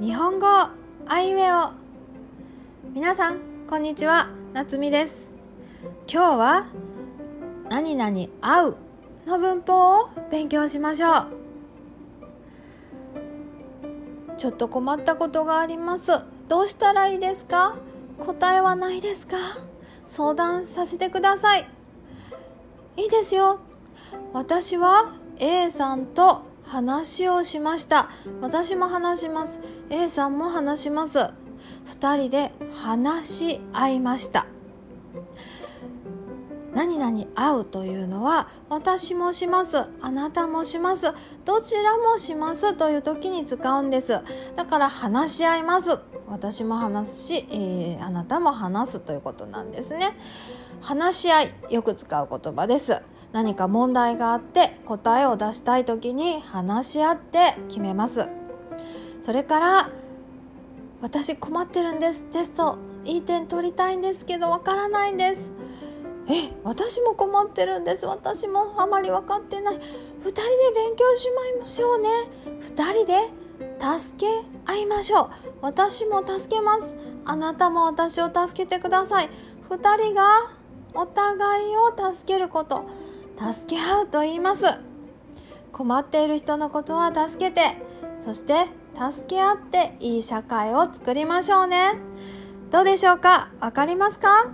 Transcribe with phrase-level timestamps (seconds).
[0.00, 1.72] 日本語あいうえお。
[2.94, 4.30] 皆さんこんにちは。
[4.54, 5.28] 夏美です。
[6.10, 6.66] 今日は
[7.68, 8.76] 何々合う
[9.26, 11.26] の文法を勉強しましょう。
[14.38, 16.12] ちょっと困ったことがあります。
[16.48, 17.76] どうしたらいいですか？
[18.20, 19.36] 答えはないですか？
[20.06, 21.68] 相談させてください。
[22.96, 23.58] いいですよ。
[24.32, 28.10] 私は A さんと話をしました。
[28.40, 29.60] 私も話します。
[29.90, 31.18] A さんも話します。
[31.18, 34.46] 2人で話し合いました。
[36.72, 39.78] 何々会うというのは私もします。
[40.00, 41.12] あなたもします。
[41.44, 42.74] どちらもします。
[42.74, 44.20] という時に使うんです。
[44.54, 45.98] だから話し合います。
[46.28, 50.16] 私も話すし、えー、あなたも話すということなんですね。
[50.80, 53.02] 話し合いよく使う言葉です。
[53.32, 58.28] 何か問題があって答えを出したい時に話し合って決めます。
[59.22, 59.90] それから
[61.00, 62.22] 私困ってるんです。
[62.24, 65.52] テストいい点取りたいんですけどわからないんです。
[66.28, 68.06] え私も困ってるんです。
[68.06, 69.76] 私もあまり分かってない。
[69.76, 70.40] 2人で
[70.74, 71.28] 勉強し
[71.60, 72.08] ましょうね。
[72.62, 73.14] 2人で
[73.80, 74.26] 助け
[74.66, 75.30] 合いましょう。
[75.62, 76.94] 私も助けます。
[77.24, 79.30] あなたも私を助けてください。
[79.68, 80.52] 2人が
[80.94, 82.84] お互いを助けること。
[83.40, 84.66] 助け合うと言います。
[85.72, 87.76] 困っている人のことは助けて
[88.24, 88.66] そして
[89.10, 91.94] 助け合っていい社会を作りましょうね。
[92.70, 93.50] どうでしょうか？
[93.60, 94.50] わかりますか？